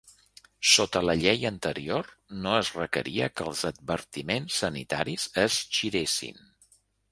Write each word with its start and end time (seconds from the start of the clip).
Sota 0.69 1.01
la 1.09 1.15
llei 1.23 1.45
anterior, 1.49 2.09
no 2.47 2.55
es 2.63 2.71
requeria 2.79 3.29
que 3.35 3.47
els 3.51 3.63
advertiments 3.71 4.59
sanitaris 4.65 5.29
es 5.47 5.63
giressin. 5.81 6.45